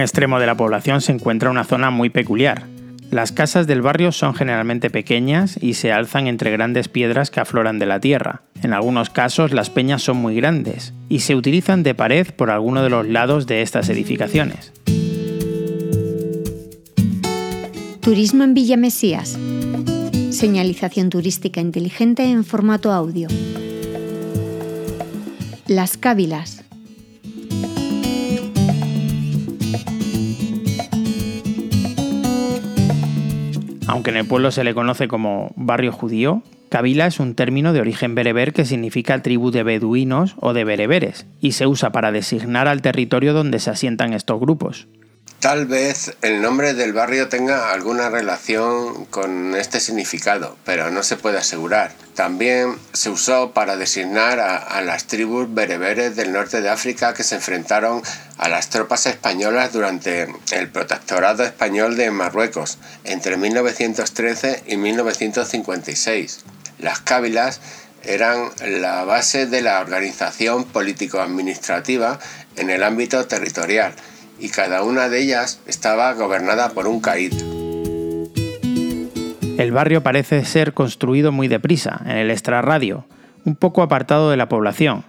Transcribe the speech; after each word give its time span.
extremo 0.00 0.40
de 0.40 0.46
la 0.46 0.56
población 0.56 1.00
se 1.00 1.12
encuentra 1.12 1.50
una 1.50 1.64
zona 1.64 1.90
muy 1.90 2.10
peculiar. 2.10 2.66
Las 3.10 3.32
casas 3.32 3.66
del 3.66 3.82
barrio 3.82 4.12
son 4.12 4.34
generalmente 4.34 4.88
pequeñas 4.88 5.58
y 5.60 5.74
se 5.74 5.92
alzan 5.92 6.28
entre 6.28 6.52
grandes 6.52 6.88
piedras 6.88 7.30
que 7.30 7.40
afloran 7.40 7.78
de 7.78 7.86
la 7.86 7.98
tierra. 7.98 8.42
En 8.62 8.72
algunos 8.72 9.10
casos 9.10 9.52
las 9.52 9.68
peñas 9.68 10.02
son 10.02 10.18
muy 10.18 10.36
grandes 10.36 10.92
y 11.08 11.20
se 11.20 11.34
utilizan 11.34 11.82
de 11.82 11.94
pared 11.94 12.28
por 12.28 12.50
alguno 12.50 12.82
de 12.82 12.90
los 12.90 13.06
lados 13.08 13.46
de 13.46 13.62
estas 13.62 13.88
edificaciones. 13.88 14.72
Turismo 18.00 18.44
en 18.44 18.54
Villa 18.54 18.76
Mesías. 18.76 19.38
Señalización 20.30 21.10
turística 21.10 21.60
inteligente 21.60 22.24
en 22.24 22.44
formato 22.44 22.92
audio. 22.92 23.28
Las 25.66 25.96
Cávilas. 25.96 26.59
Aunque 34.00 34.12
en 34.12 34.16
el 34.16 34.26
pueblo 34.26 34.50
se 34.50 34.64
le 34.64 34.72
conoce 34.72 35.08
como 35.08 35.52
barrio 35.56 35.92
judío, 35.92 36.42
Kabila 36.70 37.06
es 37.06 37.20
un 37.20 37.34
término 37.34 37.74
de 37.74 37.80
origen 37.80 38.14
bereber 38.14 38.54
que 38.54 38.64
significa 38.64 39.20
tribu 39.20 39.50
de 39.50 39.62
beduinos 39.62 40.36
o 40.40 40.54
de 40.54 40.64
bereberes, 40.64 41.26
y 41.38 41.52
se 41.52 41.66
usa 41.66 41.92
para 41.92 42.10
designar 42.10 42.66
al 42.66 42.80
territorio 42.80 43.34
donde 43.34 43.58
se 43.58 43.68
asientan 43.68 44.14
estos 44.14 44.40
grupos. 44.40 44.88
Tal 45.40 45.64
vez 45.64 46.18
el 46.20 46.42
nombre 46.42 46.74
del 46.74 46.92
barrio 46.92 47.30
tenga 47.30 47.72
alguna 47.72 48.10
relación 48.10 49.06
con 49.06 49.56
este 49.56 49.80
significado, 49.80 50.58
pero 50.66 50.90
no 50.90 51.02
se 51.02 51.16
puede 51.16 51.38
asegurar. 51.38 51.92
También 52.14 52.76
se 52.92 53.08
usó 53.08 53.52
para 53.52 53.78
designar 53.78 54.38
a, 54.38 54.82
las 54.82 55.06
tribus 55.06 55.46
bereberes 55.54 56.14
del 56.14 56.34
norte 56.34 56.60
de 56.60 56.68
África 56.68 57.14
que 57.14 57.24
se 57.24 57.36
enfrentaron 57.36 58.02
a 58.36 58.50
las 58.50 58.68
tropas 58.68 59.06
españolas 59.06 59.72
durante 59.72 60.28
el 60.50 60.68
protectorado 60.68 61.42
español 61.42 61.96
de 61.96 62.10
Marruecos 62.10 62.76
entre 63.04 63.38
1913 63.38 64.64
y 64.66 64.76
1956. 64.76 66.40
Las 66.80 67.00
cávilas 67.00 67.62
eran 68.04 68.50
la 68.62 69.04
base 69.04 69.46
de 69.46 69.62
la 69.62 69.80
organización 69.80 70.64
político-administrativa 70.64 72.18
en 72.56 72.68
el 72.68 72.82
ámbito 72.82 73.26
territorial 73.26 73.94
y 74.40 74.48
cada 74.48 74.82
una 74.82 75.08
de 75.08 75.20
ellas 75.20 75.60
estaba 75.66 76.12
gobernada 76.14 76.70
por 76.70 76.86
un 76.86 77.00
caíd. 77.00 77.34
El 79.58 79.72
barrio 79.72 80.02
parece 80.02 80.44
ser 80.44 80.72
construido 80.72 81.32
muy 81.32 81.46
deprisa, 81.46 82.00
en 82.06 82.16
el 82.16 82.30
extrarradio, 82.30 83.04
un 83.44 83.56
poco 83.56 83.82
apartado 83.82 84.30
de 84.30 84.36
la 84.36 84.48
población. 84.48 85.04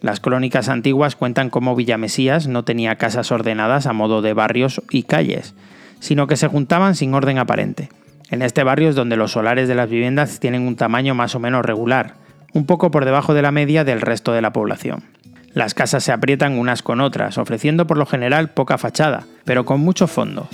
Las 0.00 0.20
crónicas 0.20 0.68
antiguas 0.68 1.16
cuentan 1.16 1.48
cómo 1.48 1.74
Villamesías 1.74 2.46
no 2.46 2.64
tenía 2.64 2.96
casas 2.96 3.32
ordenadas 3.32 3.86
a 3.86 3.94
modo 3.94 4.20
de 4.20 4.34
barrios 4.34 4.82
y 4.90 5.04
calles, 5.04 5.54
sino 6.00 6.26
que 6.26 6.36
se 6.36 6.48
juntaban 6.48 6.94
sin 6.94 7.14
orden 7.14 7.38
aparente. 7.38 7.88
En 8.30 8.42
este 8.42 8.62
barrio 8.62 8.90
es 8.90 8.94
donde 8.94 9.16
los 9.16 9.32
solares 9.32 9.68
de 9.68 9.74
las 9.74 9.88
viviendas 9.88 10.40
tienen 10.40 10.66
un 10.66 10.76
tamaño 10.76 11.14
más 11.14 11.34
o 11.34 11.40
menos 11.40 11.64
regular, 11.64 12.16
un 12.52 12.66
poco 12.66 12.90
por 12.90 13.06
debajo 13.06 13.32
de 13.32 13.40
la 13.40 13.52
media 13.52 13.84
del 13.84 14.02
resto 14.02 14.32
de 14.32 14.42
la 14.42 14.52
población. 14.52 15.13
Las 15.54 15.72
casas 15.72 16.02
se 16.02 16.10
aprietan 16.10 16.58
unas 16.58 16.82
con 16.82 17.00
otras, 17.00 17.38
ofreciendo 17.38 17.86
por 17.86 17.96
lo 17.96 18.06
general 18.06 18.50
poca 18.50 18.76
fachada, 18.76 19.24
pero 19.44 19.64
con 19.64 19.80
mucho 19.80 20.08
fondo. 20.08 20.48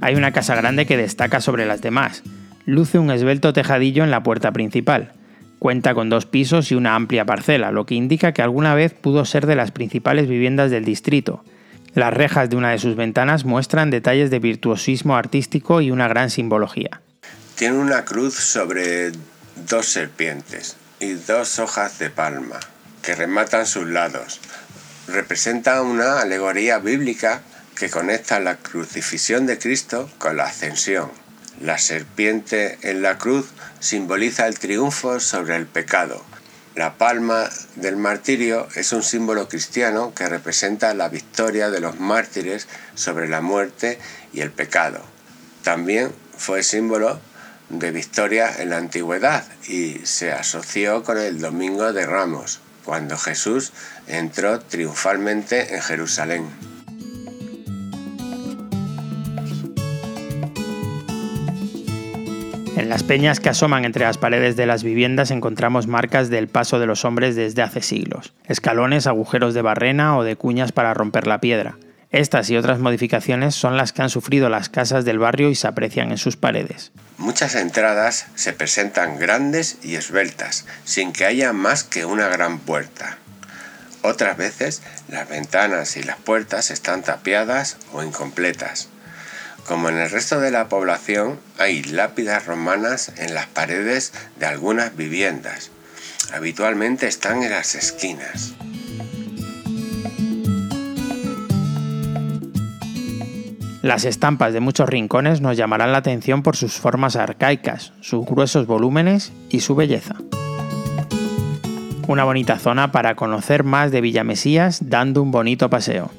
Hay 0.00 0.14
una 0.14 0.32
casa 0.32 0.54
grande 0.54 0.86
que 0.86 0.96
destaca 0.96 1.42
sobre 1.42 1.66
las 1.66 1.82
demás. 1.82 2.22
Luce 2.64 2.98
un 2.98 3.10
esbelto 3.10 3.52
tejadillo 3.52 4.04
en 4.04 4.10
la 4.10 4.22
puerta 4.22 4.52
principal. 4.52 5.12
Cuenta 5.58 5.92
con 5.92 6.08
dos 6.08 6.24
pisos 6.24 6.72
y 6.72 6.74
una 6.74 6.94
amplia 6.94 7.26
parcela, 7.26 7.72
lo 7.72 7.84
que 7.84 7.94
indica 7.94 8.32
que 8.32 8.40
alguna 8.40 8.74
vez 8.74 8.94
pudo 8.94 9.26
ser 9.26 9.46
de 9.46 9.56
las 9.56 9.72
principales 9.72 10.28
viviendas 10.28 10.70
del 10.70 10.86
distrito. 10.86 11.44
Las 11.94 12.14
rejas 12.14 12.48
de 12.48 12.56
una 12.56 12.70
de 12.70 12.78
sus 12.78 12.96
ventanas 12.96 13.44
muestran 13.44 13.90
detalles 13.90 14.30
de 14.30 14.38
virtuosismo 14.38 15.16
artístico 15.16 15.82
y 15.82 15.90
una 15.90 16.08
gran 16.08 16.30
simbología. 16.30 17.02
Tiene 17.54 17.76
una 17.76 18.04
cruz 18.04 18.34
sobre 18.34 19.12
dos 19.68 19.86
serpientes 19.86 20.76
y 21.00 21.14
dos 21.14 21.58
hojas 21.58 21.98
de 21.98 22.10
palma 22.10 22.58
que 23.02 23.14
rematan 23.14 23.66
sus 23.66 23.86
lados. 23.86 24.40
Representa 25.06 25.82
una 25.82 26.20
alegoría 26.20 26.78
bíblica 26.78 27.42
que 27.76 27.90
conecta 27.90 28.40
la 28.40 28.56
crucifixión 28.56 29.46
de 29.46 29.58
Cristo 29.58 30.10
con 30.18 30.36
la 30.36 30.44
ascensión. 30.44 31.10
La 31.60 31.78
serpiente 31.78 32.78
en 32.82 33.02
la 33.02 33.18
cruz 33.18 33.46
simboliza 33.80 34.46
el 34.46 34.58
triunfo 34.58 35.20
sobre 35.20 35.56
el 35.56 35.66
pecado. 35.66 36.24
La 36.74 36.98
palma 36.98 37.48
del 37.76 37.96
martirio 37.96 38.68
es 38.74 38.92
un 38.92 39.02
símbolo 39.02 39.48
cristiano 39.48 40.12
que 40.14 40.28
representa 40.28 40.92
la 40.92 41.08
victoria 41.08 41.70
de 41.70 41.80
los 41.80 41.98
mártires 42.00 42.68
sobre 42.94 43.28
la 43.28 43.40
muerte 43.40 43.98
y 44.32 44.40
el 44.40 44.50
pecado. 44.50 45.02
También 45.62 46.12
fue 46.36 46.62
símbolo 46.62 47.18
de 47.68 47.90
victoria 47.90 48.50
en 48.58 48.70
la 48.70 48.78
antigüedad 48.78 49.44
y 49.68 50.00
se 50.04 50.32
asoció 50.32 51.02
con 51.02 51.18
el 51.18 51.40
Domingo 51.40 51.92
de 51.92 52.06
Ramos, 52.06 52.60
cuando 52.84 53.16
Jesús 53.16 53.72
entró 54.06 54.60
triunfalmente 54.60 55.74
en 55.74 55.82
Jerusalén. 55.82 56.46
En 62.76 62.90
las 62.90 63.02
peñas 63.02 63.40
que 63.40 63.48
asoman 63.48 63.86
entre 63.86 64.04
las 64.04 64.18
paredes 64.18 64.54
de 64.54 64.66
las 64.66 64.84
viviendas 64.84 65.30
encontramos 65.30 65.86
marcas 65.86 66.28
del 66.28 66.46
paso 66.46 66.78
de 66.78 66.86
los 66.86 67.06
hombres 67.06 67.34
desde 67.34 67.62
hace 67.62 67.80
siglos, 67.80 68.34
escalones, 68.44 69.06
agujeros 69.06 69.54
de 69.54 69.62
barrena 69.62 70.18
o 70.18 70.24
de 70.24 70.36
cuñas 70.36 70.72
para 70.72 70.92
romper 70.92 71.26
la 71.26 71.40
piedra. 71.40 71.78
Estas 72.10 72.48
y 72.50 72.56
otras 72.56 72.78
modificaciones 72.78 73.54
son 73.54 73.76
las 73.76 73.92
que 73.92 74.02
han 74.02 74.10
sufrido 74.10 74.48
las 74.48 74.68
casas 74.68 75.04
del 75.04 75.18
barrio 75.18 75.50
y 75.50 75.54
se 75.54 75.66
aprecian 75.66 76.10
en 76.10 76.18
sus 76.18 76.36
paredes. 76.36 76.92
Muchas 77.18 77.54
entradas 77.54 78.26
se 78.34 78.52
presentan 78.52 79.18
grandes 79.18 79.78
y 79.82 79.96
esbeltas, 79.96 80.66
sin 80.84 81.12
que 81.12 81.24
haya 81.24 81.52
más 81.52 81.82
que 81.82 82.04
una 82.04 82.28
gran 82.28 82.58
puerta. 82.58 83.18
Otras 84.02 84.36
veces 84.36 84.82
las 85.08 85.28
ventanas 85.28 85.96
y 85.96 86.02
las 86.02 86.16
puertas 86.18 86.70
están 86.70 87.02
tapiadas 87.02 87.76
o 87.92 88.04
incompletas. 88.04 88.88
Como 89.66 89.88
en 89.88 89.98
el 89.98 90.08
resto 90.08 90.38
de 90.38 90.52
la 90.52 90.68
población, 90.68 91.40
hay 91.58 91.82
lápidas 91.82 92.46
romanas 92.46 93.10
en 93.16 93.34
las 93.34 93.46
paredes 93.46 94.12
de 94.38 94.46
algunas 94.46 94.96
viviendas. 94.96 95.72
Habitualmente 96.32 97.08
están 97.08 97.42
en 97.42 97.50
las 97.50 97.74
esquinas. 97.74 98.52
Las 103.86 104.04
estampas 104.04 104.52
de 104.52 104.58
muchos 104.58 104.88
rincones 104.88 105.40
nos 105.40 105.56
llamarán 105.56 105.92
la 105.92 105.98
atención 105.98 106.42
por 106.42 106.56
sus 106.56 106.72
formas 106.72 107.14
arcaicas, 107.14 107.92
sus 108.00 108.26
gruesos 108.26 108.66
volúmenes 108.66 109.32
y 109.48 109.60
su 109.60 109.76
belleza. 109.76 110.16
Una 112.08 112.24
bonita 112.24 112.58
zona 112.58 112.90
para 112.90 113.14
conocer 113.14 113.62
más 113.62 113.92
de 113.92 114.00
Villamesías 114.00 114.90
dando 114.90 115.22
un 115.22 115.30
bonito 115.30 115.70
paseo. 115.70 116.10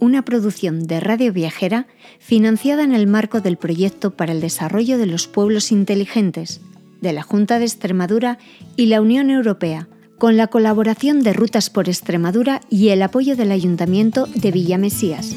Una 0.00 0.24
producción 0.24 0.88
de 0.88 0.98
Radio 0.98 1.32
Viajera 1.32 1.86
financiada 2.18 2.82
en 2.82 2.96
el 2.96 3.06
marco 3.06 3.40
del 3.40 3.58
proyecto 3.58 4.16
para 4.16 4.32
el 4.32 4.40
desarrollo 4.40 4.98
de 4.98 5.06
los 5.06 5.28
pueblos 5.28 5.70
inteligentes 5.70 6.60
de 7.00 7.12
la 7.12 7.22
Junta 7.22 7.58
de 7.58 7.64
Extremadura 7.64 8.38
y 8.76 8.86
la 8.86 9.00
Unión 9.00 9.30
Europea, 9.30 9.88
con 10.18 10.36
la 10.36 10.48
colaboración 10.48 11.22
de 11.22 11.32
Rutas 11.32 11.70
por 11.70 11.88
Extremadura 11.88 12.60
y 12.68 12.88
el 12.88 13.02
apoyo 13.02 13.36
del 13.36 13.52
Ayuntamiento 13.52 14.26
de 14.34 14.50
Villamesías. 14.50 15.34